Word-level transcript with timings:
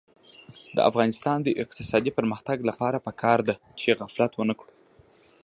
د 0.75 0.77
افغانستان 0.89 1.37
د 1.43 1.47
اقتصادي 1.63 2.11
پرمختګ 2.17 2.57
لپاره 2.69 3.03
پکار 3.07 3.39
ده 3.47 3.55
چې 3.79 3.97
غفلت 3.99 4.31
ونکړو. 4.35 4.71